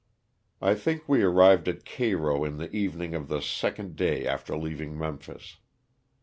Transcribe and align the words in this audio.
I 0.63 0.73
think 0.73 1.07
we 1.07 1.21
arrived 1.21 1.67
at 1.67 1.85
Cairo 1.85 2.43
in 2.43 2.57
the 2.57 2.75
evening 2.75 3.13
of 3.13 3.27
the 3.27 3.39
second 3.39 3.95
day 3.95 4.25
after 4.25 4.57
leaving 4.57 4.97
Memphis. 4.97 5.57